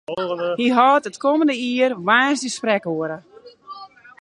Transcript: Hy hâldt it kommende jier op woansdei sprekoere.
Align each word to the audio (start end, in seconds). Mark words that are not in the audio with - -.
Hy 0.59 0.67
hâldt 0.77 1.09
it 1.09 1.21
kommende 1.23 1.55
jier 1.63 1.91
op 1.95 2.01
woansdei 2.07 2.51
sprekoere. 2.57 3.17